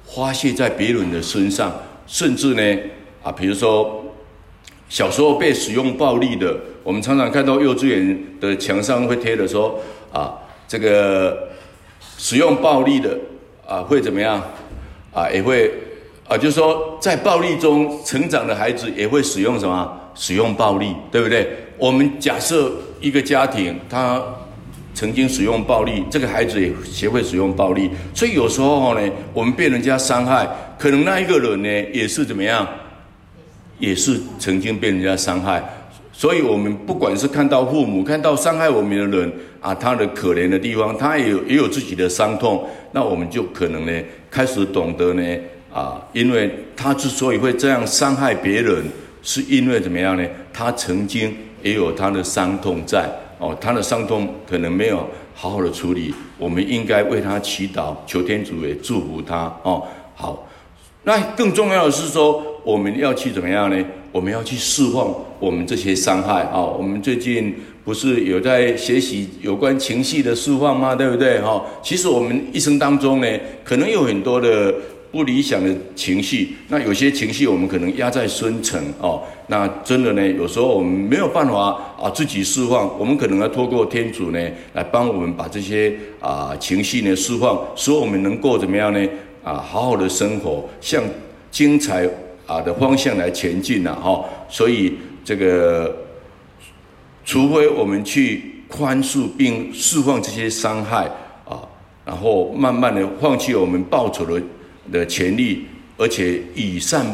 [0.05, 1.73] 发泄在别人的身上，
[2.05, 2.81] 甚至呢，
[3.23, 4.05] 啊，比如说
[4.89, 9.79] 小时候被使用暴力的，我们常常看到幼稚园的墙上会贴的说，
[10.13, 11.49] 啊，这个
[12.19, 13.17] 使用暴力的。
[13.67, 14.41] 啊，会怎么样？
[15.13, 15.69] 啊，也会
[16.25, 19.99] 啊，就是说，在暴力中成长的孩子也会使用什么？
[20.15, 21.49] 使用暴力，对不对？
[21.77, 24.23] 我们假设一个家庭，他
[24.97, 32.67] 曾经使用暴力，这个孩子也学会使用暴力，所以有时候呢，我们被人家伤害，可能那一个人呢，也是怎么样？
[33.77, 35.63] 也是曾经被人家伤害。
[36.12, 39.31] 所以，我们不管是看到父母，看到伤害我们的人
[39.62, 43.91] 啊，他的可怜的地方，他也有也有自己的伤痛，那我们就可能呢，
[44.31, 45.38] 开始懂得呢，
[45.71, 48.83] 啊，因为他之所以会这样伤害别人，
[49.21, 50.27] 是因为怎么样呢？
[50.51, 51.31] 他曾经
[51.62, 53.07] 也有他的伤痛在
[53.39, 59.84] 哦，他的伤痛可能没有好好的处理，我们应该为他祈祷，求天主也祝福他哦。
[60.15, 60.47] 好，
[61.04, 63.86] 那更重要的是说，我们要去怎么样呢？
[64.12, 66.60] 我们要去释放我们这些伤害啊！
[66.60, 67.54] 我们最近
[67.86, 70.95] 不是有在学习有关情绪的释放吗？
[70.95, 71.39] 对不对？
[71.41, 73.28] 哈，其实我们一生当中呢，
[73.63, 74.73] 可能有很多的
[75.12, 76.56] 不理想的情绪。
[76.67, 79.22] 那有些情绪我们可能压在深层哦。
[79.48, 84.39] 那真的呢，有时候我们没有办法啊自己释放，我们可能要透过天主呢
[84.74, 89.10] 来帮我们把这些啊情绪呢释放，使我们能够怎么样呢？
[89.43, 91.04] 啊，好好的生活，向
[91.52, 92.10] 精彩。
[92.48, 95.93] 啊的方向来前进了哈，所以这个，
[97.26, 101.12] 除非我们去宽恕并释放这些伤害
[101.43, 101.60] 啊，
[102.06, 104.41] 然后慢慢的放弃我们报仇的
[104.91, 105.65] 的权利，
[105.97, 107.06] 而且以善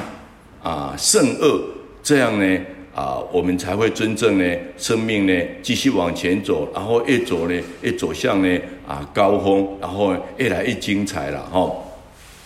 [0.61, 1.61] 啊胜恶，
[2.01, 2.59] 这样呢
[2.95, 11.71] 啊，我们才会真正呢生命呢继续往前走，然后越走呢越走向呢啊高峰，然后越来越精彩了哈。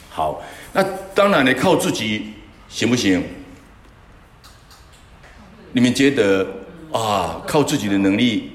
[0.10, 0.42] 好，
[0.74, 2.34] 那当然呢靠自己。
[2.70, 3.24] 行不行？
[5.72, 6.46] 你们觉得
[6.92, 8.52] 啊，靠自己的能力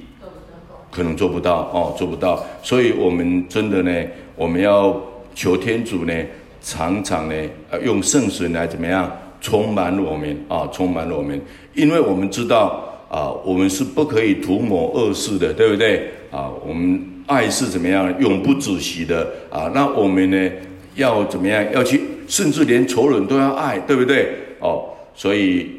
[0.91, 2.45] 可能做不到哦，做不到。
[2.63, 4.07] 所以我们真的呢，
[4.37, 4.95] 我们要
[5.35, 6.15] 求天主呢，
[6.63, 7.35] 常常呢，
[7.83, 11.41] 用圣神来怎么样充满我们啊，充满我们。
[11.75, 16.51] 因为我们知道啊，我们是不可以涂抹恶事的，对不对啊？
[16.67, 19.71] 我们爱是怎么样，永不止息的啊。
[19.75, 20.51] 那我们呢，
[20.95, 22.01] 要怎么样，要去。
[22.29, 24.33] 甚至连仇人都要爱，对不对？
[24.59, 25.71] 哦，所以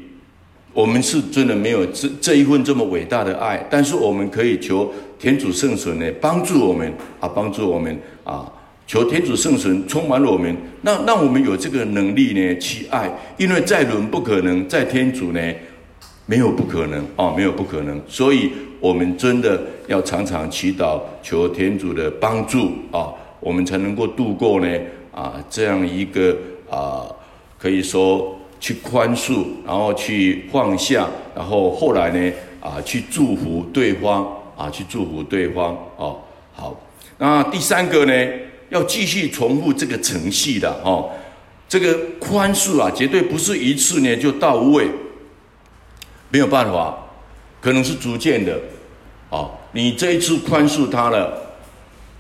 [0.72, 8.46] 我们是真的没有这这一份这么伟大的爱，但是我们可以求天主圣神呢帮助我们啊，帮助我们啊，
[8.86, 15.40] 求天主圣神充满我们，让让我们有这个能力呢去爱，因为在人不可能，在天主呢
[16.26, 24.68] 没有不可能哦，没有不可能，所以我们真的要常常祈祷，求天主的帮助啊，我们才能够度过呢。
[25.16, 26.36] 啊，这样一个
[26.68, 27.06] 啊，
[27.60, 36.18] 可以说去宽恕，然后去放下，然后后来呢，啊，去祝福对方，啊，去祝福对方，哦，
[36.52, 36.76] 好。
[37.20, 38.28] 那第三个呢，
[38.74, 41.12] 要继续重复这个程序的，哦，
[41.70, 44.90] 这个宽恕啊，绝对不是一次呢就到位，
[46.30, 46.98] 没有办法，
[47.62, 48.60] 可能是逐渐的，
[49.30, 51.40] 哦，你这一次宽恕他了。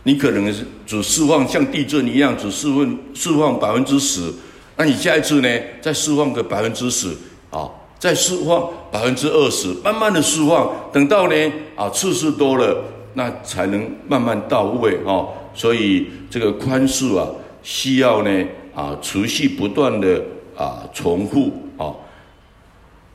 [0.05, 4.29] 你可能是只释放像地震一样，只释放释放百分之十，
[4.75, 5.47] 那你下一次呢？
[5.81, 7.07] 再释放个百分之十，
[7.49, 11.35] 啊，再释放百分之二十，慢慢的释放，等到呢
[11.77, 15.29] 啊次数多了，那才能慢慢到位哦。
[15.53, 17.27] 所以这个宽恕啊，
[17.61, 20.21] 需要呢啊持续不断的
[20.55, 21.93] 啊重复啊。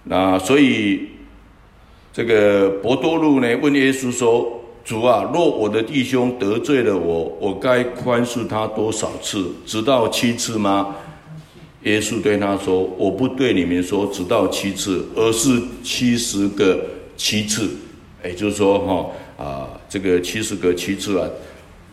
[0.05, 1.09] 那所以
[2.12, 9.53] 这个伯多禄呢问耶稣说：“主啊，若我的弟兄得罪了我，我该宽恕他多少次？
[9.66, 10.96] 直到七次吗？”
[11.85, 16.85] 耶稣对他说：“我不对你们说直到七次，而是七十个
[17.16, 17.68] 七次。
[18.24, 21.29] 也就是说，哈啊，这个七十个七次啊，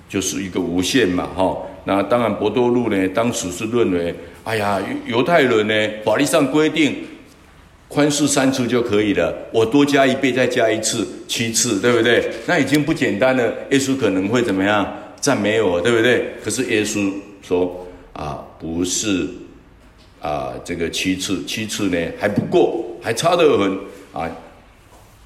[0.08, 1.58] 就是一个无限嘛，哈。
[1.86, 4.14] 那当然，伯多禄呢，当时是认为，
[4.44, 6.96] 哎呀，犹太人呢，法律上规定
[7.88, 12.30] 宽恕三次就可以了，我多加一倍，再加一次，七次，对不对？
[12.48, 13.44] 那已经不简单了。
[13.70, 14.86] 耶稣可能会怎么样？
[15.20, 16.34] 赞美我，对不对？
[16.44, 19.28] 可是耶稣说，啊，不是。”
[20.22, 23.78] 啊，这个七次，七次呢还不够，还差得很
[24.12, 24.28] 啊！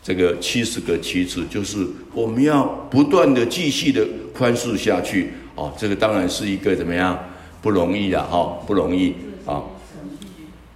[0.10, 4.04] 这个七十个棋子，就是我们要不断的继续的
[4.36, 5.72] 宽恕下去哦。
[5.78, 7.16] 这个当然是一个怎么样
[7.62, 9.14] 不容易的哈、哦，不容易
[9.46, 9.62] 啊。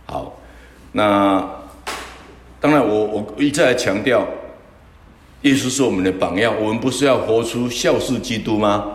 [0.05, 0.39] 好，
[0.91, 1.43] 那
[2.61, 4.23] 当然我我一再强调，
[5.41, 8.85] 耶稣是我们的榜样，我们不是要活出效似基督吗？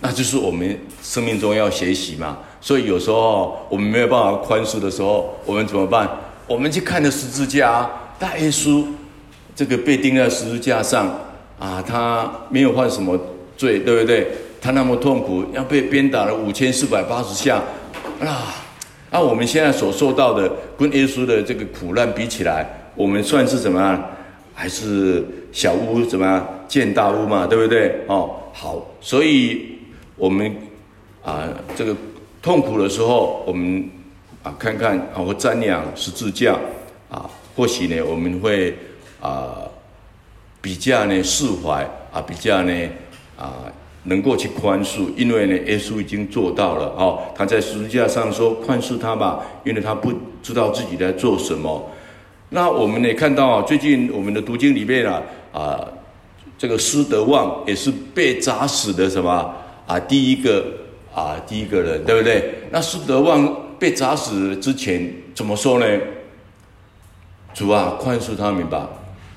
[0.00, 2.38] 那就是我们生命中要学习嘛。
[2.62, 6.08] 所以有时候我们没有办法宽恕的时候，我们怎么办？
[6.46, 7.86] 我们去看了十字架，
[8.18, 8.82] 大耶稣
[9.56, 11.08] 这个被钉在十字架上
[11.58, 13.18] 啊，他没有犯什么
[13.56, 14.28] 罪，对不对？
[14.60, 17.62] 他那么痛苦，要被鞭打了五千四百八十下
[18.20, 18.54] 啊！
[19.10, 24.04] 那我们现在所受到的，跟耶稣的这个苦难比起来，我们算是怎么样？
[24.54, 28.00] 还是小巫怎么样见大巫嘛，对不对？
[28.06, 29.78] 哦，好，所以
[30.16, 30.54] 我们
[31.24, 31.96] 啊，这个。
[32.42, 33.90] 痛苦的时候，我们
[34.44, 36.56] 啊看看啊，或瞻仰十字架
[37.10, 38.72] 啊，或许呢，我们会
[39.20, 39.62] 啊
[40.60, 42.72] 比较呢释怀啊，比较呢
[43.38, 43.64] 啊
[44.04, 47.22] 能够去宽恕，因为呢，耶稣已经做到了哦。
[47.34, 51.90] 他在十字架上说宽恕他吧，因为他不知道自己在做什么。
[52.50, 55.88] 那我们也看到啊，最近我们的读经里面啊啊，
[56.56, 59.54] 这个施德旺也是被砸死的什么
[59.86, 60.64] 啊第一个。
[61.16, 62.56] 啊，第一个人对不对？
[62.70, 65.86] 那施德旺被砸死之前怎么说呢？
[67.54, 68.86] 主啊，宽恕他们吧！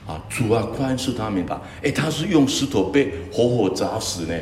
[0.10, 1.62] 啊，主啊，宽恕他们吧！
[1.84, 4.34] 哎，他是用石头被活活砸死呢。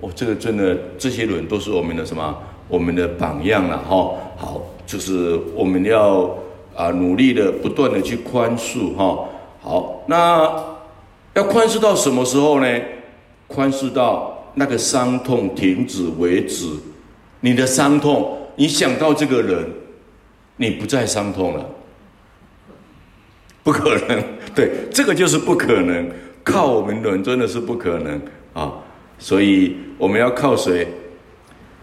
[0.00, 2.36] 哦，这个真的，这些人都是我们的什么？
[2.66, 4.16] 我们的榜样了哈、哦。
[4.36, 6.28] 好，就是我们要
[6.74, 9.28] 啊努力的不断的去宽恕哈、哦。
[9.62, 10.64] 好，那
[11.34, 12.66] 要宽恕到什么时候呢？
[13.46, 14.36] 宽恕到。
[14.52, 16.66] 那个伤痛停止为止，
[17.38, 19.64] 你的伤痛，你想到这个人，
[20.56, 21.64] 你不再伤痛了，
[23.62, 24.22] 不可能。
[24.54, 26.10] 对，这个就是不可能，
[26.42, 28.20] 靠我们人真的是不可能
[28.52, 28.72] 啊！
[29.18, 30.86] 所以我们要靠谁？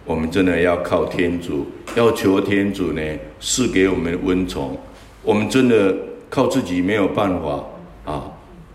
[0.05, 3.01] 我们真的要靠天主，要求天主呢
[3.39, 4.77] 赐给我们温宠。
[5.23, 5.95] 我们真的
[6.29, 7.63] 靠自己没有办法
[8.05, 8.31] 啊！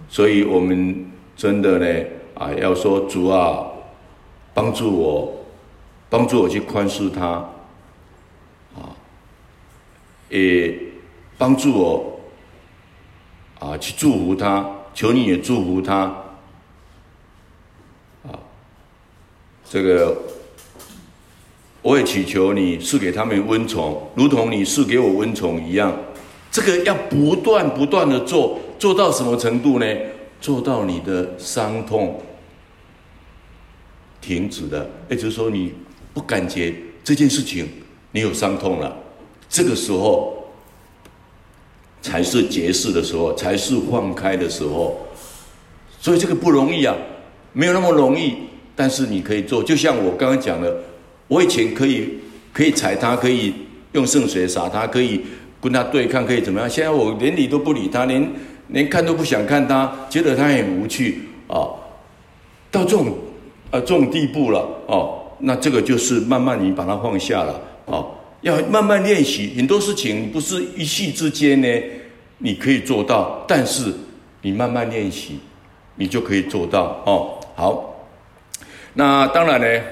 [0.08, 3.68] 所以我们真的呢啊，要说主啊。
[4.54, 5.32] 帮助我，
[6.10, 7.26] 帮助我去宽恕他，
[8.76, 8.92] 啊，
[10.28, 10.78] 也
[11.38, 12.11] 帮助我，
[13.62, 16.00] 啊，去祝福他，求你也祝福他，
[18.24, 18.34] 啊，
[19.70, 20.16] 这个
[21.80, 25.96] 我也祈求你赐给他们温宠，如同你赐给我温宠一样。
[26.50, 29.86] 这个要不断不断的做，做到什么程度呢？
[30.40, 32.20] 做到你的伤痛。
[34.20, 35.72] 停止的，也就是说，你
[36.12, 37.68] 不感觉这件事情
[38.10, 38.96] 你有伤痛了，
[39.48, 40.31] 这个时候
[42.02, 44.98] 才是结释的时候，才是放开的时候。
[45.98, 46.94] 所以这个不容易啊，
[47.54, 48.34] 没有那么容易，
[48.76, 49.62] 但是你可以做。
[49.62, 50.76] 就像我刚刚讲的，
[51.28, 52.18] 我以前可以
[52.52, 53.54] 可以踩他，可以
[53.92, 55.22] 用圣水洒他，可以
[55.62, 56.68] 跟他对抗，可以怎么样？
[56.68, 58.30] 现在我连理都不理他，连
[58.68, 61.70] 连看都不想看他，觉得他很无趣啊，
[62.70, 63.16] 到这种。
[63.74, 68.06] 呃，这种地步了哦，那这个就是慢慢你把它放下了哦，
[68.42, 69.54] 要慢慢练习。
[69.56, 71.68] 很多事情不是一夕之间呢，
[72.38, 73.92] 你可以做到，但是
[74.42, 75.40] 你慢慢练习，
[75.96, 77.38] 你就可以做到哦。
[77.54, 78.08] 好，
[78.94, 79.84] 那当然呢，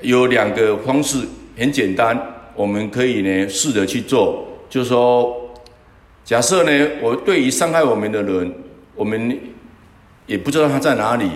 [0.00, 1.18] 有两个方式
[1.56, 2.18] 很简单，
[2.54, 5.54] 我们可以呢试着去做，就是说，
[6.24, 8.54] 假设呢，我对于伤害我们的人，
[8.94, 9.38] 我们
[10.26, 11.30] 也不知道他在哪里。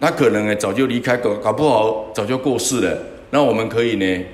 [0.00, 2.98] 他可能呢早就离开，搞搞不好早就过世了。
[3.30, 4.24] 那我们可以呢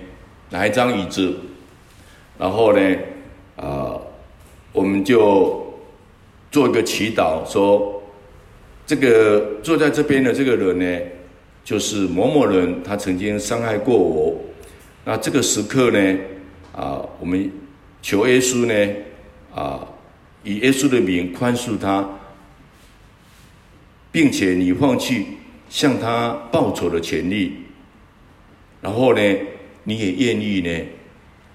[0.50, 1.34] 拿一张椅子，
[2.38, 2.96] 然后呢
[3.56, 3.94] 啊、
[4.72, 5.74] 我们就
[6.50, 8.02] 做一个祈祷，说
[8.86, 11.06] 这个坐在这边的这个人呢，
[11.62, 14.34] 就是某某人，他曾经伤害过我。
[15.04, 16.18] 那这个时刻呢
[16.74, 17.50] 啊，我们
[18.02, 18.94] 求耶稣呢
[19.54, 19.86] 啊，
[20.42, 22.08] 以耶稣的名宽恕他，
[24.10, 25.26] 并且你放弃
[25.68, 27.56] 向他报仇的权利，
[28.80, 29.20] 然后呢，
[29.84, 30.70] 你也愿意呢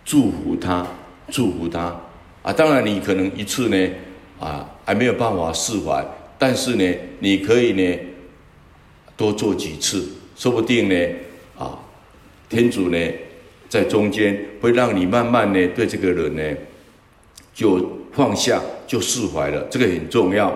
[0.04, 0.86] 祝福他，
[1.32, 2.00] 祝福他
[2.44, 2.54] 啊！
[2.54, 3.90] 当然，你可能一次呢
[4.40, 6.06] 啊还没有办法释怀，
[6.38, 8.00] 但是呢，你可以呢
[9.18, 10.96] 多做几次，说不定呢
[11.58, 11.80] 啊，
[12.50, 12.98] 天主呢
[13.68, 16.58] 在中间会让你慢慢呢对这个人呢
[17.54, 20.56] 就放下，就释怀了，这个很重要。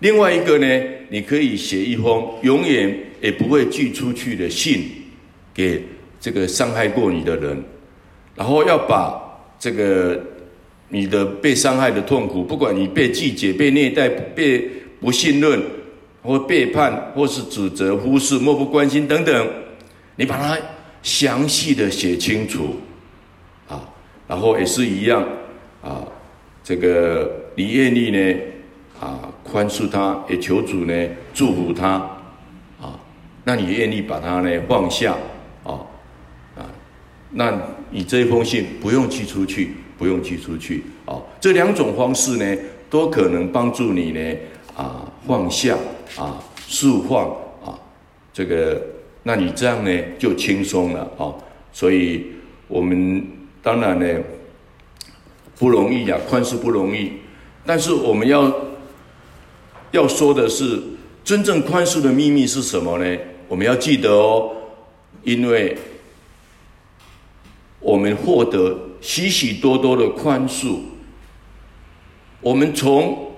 [0.00, 4.84] 另外一个呢，你可以写一封永远也不会寄出去的信，
[5.52, 5.82] 给
[6.20, 7.62] 这个伤害过你的人，
[8.34, 9.20] 然后要把
[9.58, 10.20] 这个
[10.88, 15.62] 你的被伤害的痛苦，不管你被拒绝、被虐待、被不信任
[16.22, 19.48] 或背叛，或是指责、忽视、漠不关心等等，
[20.16, 20.58] 你把它
[21.02, 22.76] 详细的写清楚，
[23.68, 23.88] 啊，
[24.26, 25.26] 然后也是一样，
[25.82, 26.02] 啊，
[26.64, 28.34] 这个你愿意呢？
[29.00, 31.90] 啊，宽恕他，也求主呢祝福他，
[32.80, 32.98] 啊，
[33.44, 35.16] 那你愿意把他呢放下，
[37.30, 37.52] 那
[37.90, 44.36] 你这封信不用寄出去，不用寄出去，啊，这两种方式呢都可能帮助你呢
[44.76, 45.76] 啊放下
[46.16, 47.28] 啊释放
[47.64, 47.78] 啊
[48.32, 48.80] 这个，
[49.22, 51.34] 那你这样呢就轻松了啊，
[51.72, 52.26] 所以
[52.66, 53.26] 我们
[53.62, 54.20] 当然呢
[55.58, 57.12] 不容易呀，宽恕不容易，
[57.64, 58.52] 但是我们要。
[59.90, 60.78] 要说的是，
[61.24, 63.18] 真正宽恕的秘密是什么呢？
[63.48, 64.50] 我们要记得哦，
[65.22, 65.74] 因为
[67.80, 70.76] 我们获得许许多多的宽恕，
[72.40, 73.32] 我们从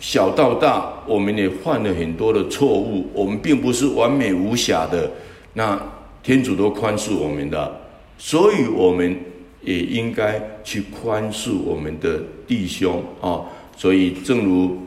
[0.00, 5.10] 小到大，我们也犯了很多的错误，我们并不是完美无瑕的。
[5.54, 5.80] 那
[6.22, 7.80] 天主都宽恕我们的，
[8.18, 9.16] 所以我们
[9.62, 13.42] 也应该去宽恕我们的弟兄啊。
[13.76, 14.78] 所以正如。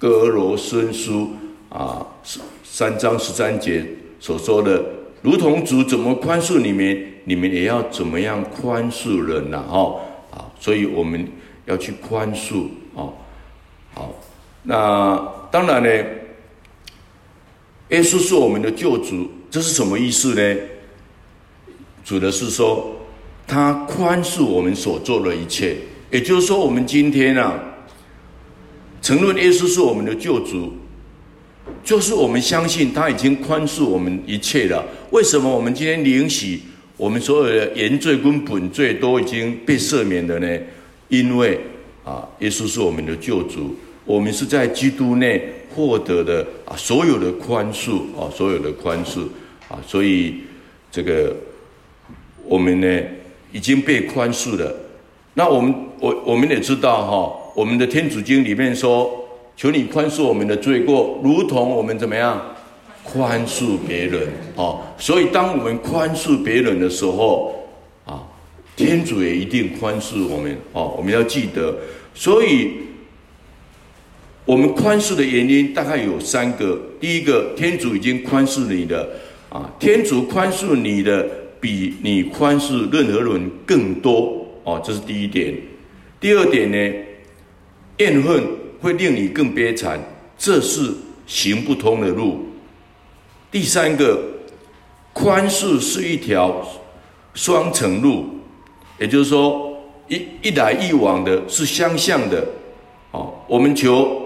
[0.00, 1.28] 歌罗孙书
[1.68, 2.06] 啊，
[2.64, 3.86] 三章十三节
[4.18, 4.82] 所说的，
[5.20, 11.28] 如同主怎么宽恕你们，你们也要怎么样宽恕人呐、哦，啊，所以我们
[11.66, 13.14] 要去宽恕哦。
[13.94, 14.14] 好，
[14.62, 15.16] 那
[15.50, 15.88] 当然呢，
[17.90, 20.60] 耶稣是我们的救主，这是什么意思呢？
[22.04, 22.96] 主的是说，
[23.46, 25.76] 他宽恕我们所做的一切，
[26.10, 27.66] 也就是说，我们今天啊。
[29.02, 30.74] 承认耶稣是我们的救主，
[31.82, 34.84] 就是我们相信他已经宽恕我们一切了。
[35.10, 36.60] 为什么我们今天灵洗，
[37.00, 40.46] 我们所有的原罪跟本罪都已经被赦免了呢？
[41.08, 41.58] 因为
[42.04, 45.42] 啊，耶稣是我们的救主，我们是在基督内
[45.74, 49.22] 获得的啊，所有的宽恕啊，所有的宽恕
[49.70, 50.42] 啊，所以
[50.92, 51.34] 这个
[52.44, 53.02] 我们呢
[53.50, 54.70] 已经被宽恕了。
[55.32, 57.36] 那我们我我们也知道哈。
[57.56, 62.54] 我们的天主经里面说：“求你宽恕我们的罪过，如同我们怎么样
[63.02, 67.68] 宽恕别人。”哦，所以当我们宽恕别人的时候，
[68.04, 68.22] 啊，
[68.76, 70.56] 天主也一定宽恕我们。
[70.72, 71.74] 哦，我们要记得。
[72.14, 72.70] 所以，
[74.44, 79.08] 我们宽恕的原因大概有三个：第一个，天主已经宽恕你的，
[79.48, 81.26] 啊，天主宽恕你的
[81.60, 84.46] 比你宽恕任何人更多。
[84.64, 85.54] 哦，这是第一点。
[86.20, 86.94] 第二点呢？
[87.98, 88.42] 怨恨
[88.80, 90.00] 会令你更悲惨，
[90.38, 90.90] 这是
[91.26, 92.46] 行不通的路。
[93.50, 94.18] 第三个，
[95.12, 96.64] 宽恕是一条
[97.34, 98.24] 双程路，
[98.98, 99.76] 也就是说，
[100.08, 102.46] 一一来一往的是相向的。
[103.10, 104.22] 哦，我们求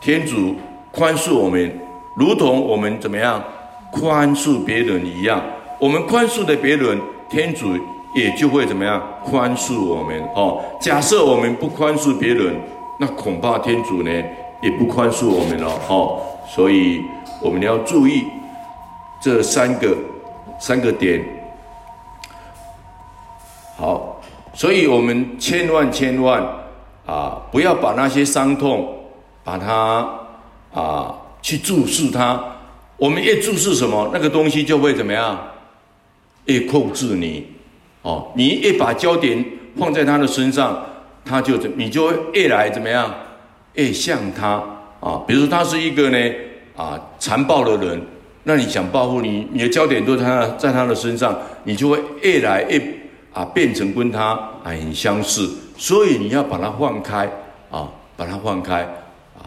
[0.00, 0.54] 天主
[0.90, 1.72] 宽恕我们，
[2.16, 3.42] 如同我们怎么样
[3.90, 5.42] 宽恕别人一样。
[5.80, 7.68] 我们宽恕的别人，天主。
[8.14, 10.62] 也就会怎么样宽恕我们哦。
[10.78, 12.54] 假设我们不宽恕别人，
[13.00, 14.10] 那恐怕天主呢
[14.62, 16.22] 也不宽恕我们了哦。
[16.48, 17.02] 所以
[17.40, 18.24] 我们要注意
[19.20, 19.96] 这三个
[20.58, 21.22] 三个点。
[23.76, 24.20] 好，
[24.54, 26.42] 所以我们千万千万
[27.04, 28.94] 啊，不要把那些伤痛，
[29.42, 30.08] 把它
[30.72, 32.40] 啊去注视它。
[32.96, 35.36] 我们越注视什么，那个东西就会怎么样，
[36.44, 37.48] 越控制你。
[38.02, 39.44] 哦，你一把焦点
[39.76, 40.80] 放在他的身上，
[41.24, 43.12] 他就怎，你就越来怎么样，
[43.74, 44.62] 越像他
[45.00, 45.22] 啊。
[45.26, 46.18] 比如说他是一个呢
[46.76, 48.00] 啊残暴的人，
[48.44, 52.82] 那你想报复你，你的焦点都在他在他的身上，你就会越来越
[53.32, 55.48] 啊变成跟他啊很相似。
[55.76, 57.30] 所以你要把它放开
[57.70, 58.82] 啊，把它放开
[59.36, 59.42] 啊。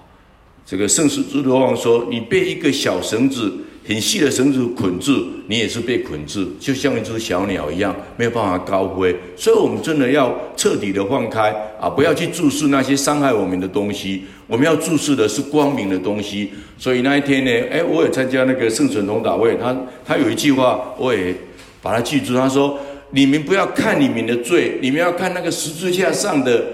[0.66, 9.16] 这个圣师朱罗旺说，你被一个小绳子很细的绳子捆住，你也是被捆住，就像一只小鸟一样，没有办法高飞。
[9.38, 11.88] 所以，我们真的要彻底的放开啊！
[11.88, 16.50] 不要去注视那些伤害我们的东西，我们要注视的是光明的东西。
[16.80, 21.36] 所以那一天呢，哎，我也参加那个圣神同祷会，他他有一句话，我也
[21.84, 22.34] 把它记住。
[22.34, 22.80] 他说
[23.12, 26.66] ：“你们不要看你们的罪，你们要看那个十字架上的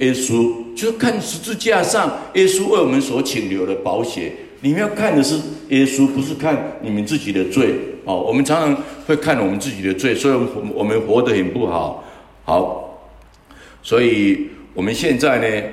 [0.00, 5.36] 耶稣，就是看十字架上耶稣为我们所请留的宝血。”你们要看的是
[5.68, 8.20] 耶稣，不是看你们自己的罪哦。
[8.20, 12.04] 我们常常会看我们自己的罪，所以我们我们活得很不好。
[12.44, 13.08] 好，
[13.82, 15.66] 所以我们现在呢，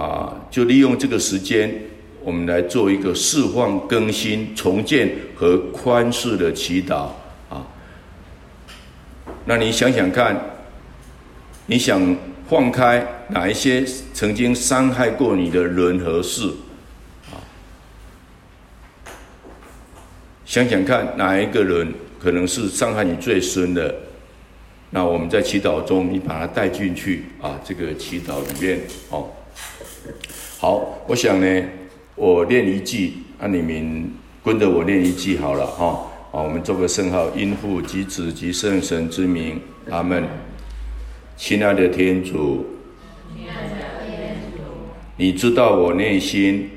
[0.00, 1.74] 啊，就利用这个时间，
[2.22, 7.08] 我们来做一个释放、更新、重建和宽恕的祈祷
[7.48, 7.66] 啊。
[9.46, 10.40] 那你想想看，
[11.66, 12.16] 你想
[12.48, 16.48] 放开哪一些曾经伤害过你的人和事？
[20.44, 23.94] 想想看，哪一个人可能是伤害你最深的？
[24.90, 28.80] 那我们在祈祷中，你把他带进去啊，这个祈祷里面
[29.10, 29.28] 哦。
[30.58, 31.64] 好，我想呢，
[32.14, 34.12] 我念一句，那、啊、你们
[34.44, 36.10] 跟着我念一句好了哈。
[36.30, 40.24] 好、哦，我们做个圣号，因父及子及圣神之名，阿门。
[41.36, 42.66] 亲爱的天主，
[43.34, 44.62] 亲爱的天主，
[45.16, 46.70] 你知道我内心。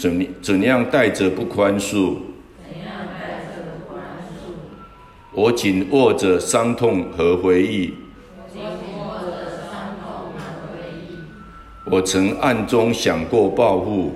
[0.00, 2.16] 怎怎样带着不宽恕？
[5.34, 7.92] 我紧握着伤痛和回忆。
[11.84, 14.14] 我曾暗中想过报复。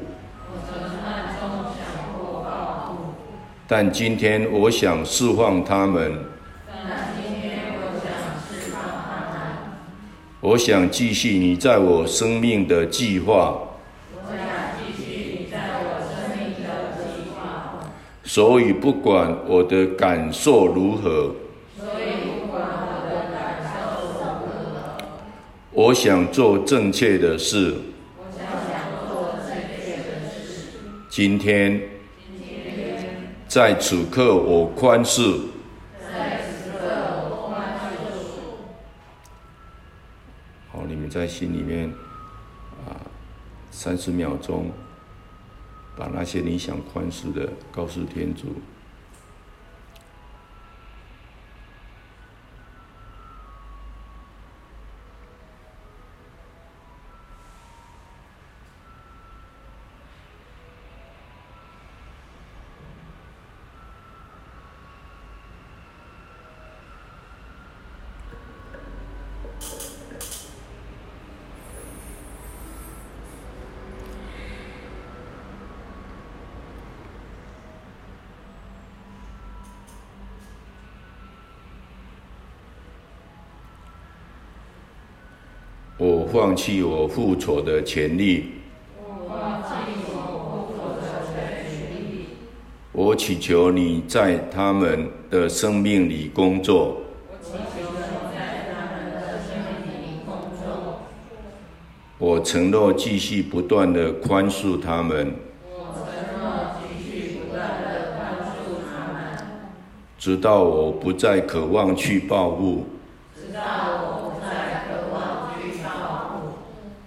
[3.69, 6.15] 但今天我想释放他们。
[10.41, 13.59] 我想继续你在我生命的计划。
[18.35, 21.37] 所以不管我的感受如何，
[21.79, 23.71] 所以不管我的感受
[24.09, 24.99] 如何，
[25.71, 27.77] 我想做正确的事。
[28.19, 28.51] 我想
[29.07, 30.67] 做正确的事。
[31.09, 31.81] 今天，
[32.27, 33.07] 今天，
[33.47, 35.43] 在此刻我宽恕。
[36.03, 36.89] 在此刻
[37.31, 37.87] 我宽恕。
[40.73, 41.89] 好，你们在心里面
[42.85, 42.99] 啊，
[43.71, 44.73] 三十秒钟。
[45.97, 48.47] 把那些你想宽恕的告诉天主。
[85.97, 88.47] 我放弃我复仇的权利。
[88.99, 89.69] 我放弃
[90.09, 92.27] 我复仇的权利。
[92.91, 97.01] 我祈求你在他们的生命里工作。
[97.31, 99.55] 我祈求你在他们的生
[99.87, 100.99] 命里工作。
[102.19, 105.33] 我承诺继续不断的宽恕他们。
[105.71, 109.47] 我承诺继续不断的宽恕他们。
[110.19, 112.85] 直到我不再渴望去报复。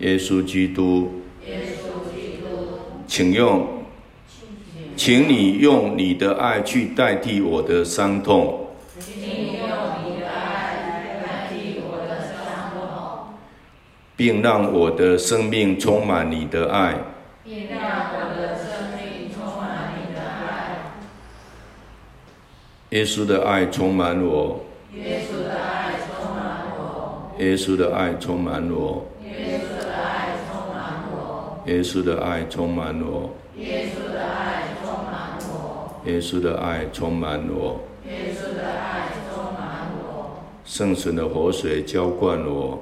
[0.08, 3.68] 耶稣基督，耶稣基督，请用，
[4.96, 9.68] 请你用你的爱去代替我的伤痛，请你用
[10.06, 13.36] 你的爱代替我的伤痛，
[14.16, 16.96] 并让我的生命充满你的爱，
[17.44, 17.82] 并让
[18.14, 20.88] 我的生命充满你的爱。
[22.92, 24.64] 耶稣的爱充满我，
[24.96, 29.06] 耶稣的爱充满我，耶稣的爱充满我。
[31.68, 33.30] 耶稣的爱充满我。
[33.58, 36.02] 耶稣的爱充满我。
[36.06, 37.82] 耶稣的爱充满我。
[38.08, 40.40] 耶稣的爱充满我。
[40.64, 42.82] 圣神的活水浇灌我。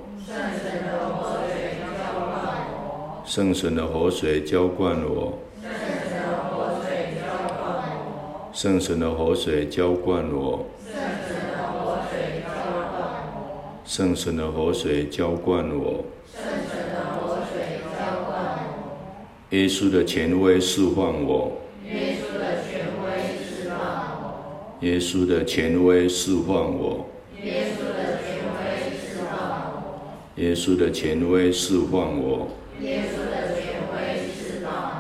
[3.25, 5.39] 圣神的活水浇灌我。
[8.53, 10.67] 圣神的活水浇灌我。
[13.83, 16.05] 圣神的活水浇灌我。
[19.55, 21.61] 耶稣的权威释放我。
[21.89, 24.75] 耶稣的权威释放我。
[24.81, 27.05] 耶稣的权威释放我。
[30.35, 32.49] 耶稣的权威释放我。
[32.81, 34.91] 耶稣的权威释放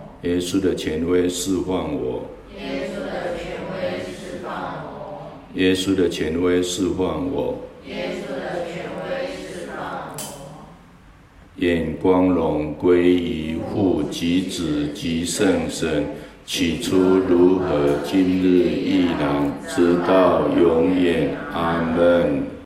[0.00, 0.08] 我。
[0.22, 2.30] 耶稣的权威释放我。
[2.56, 5.28] 耶稣的权威释放我。
[5.52, 7.58] 耶稣的权威释放我。
[11.58, 16.04] 愿光荣归于父及子及圣神，
[16.46, 21.36] 起初如何，今日亦然，直到永远。
[21.52, 22.48] 阿门。